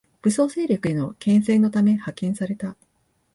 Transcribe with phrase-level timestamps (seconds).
[0.23, 2.75] 武装勢力への牽制のため派遣された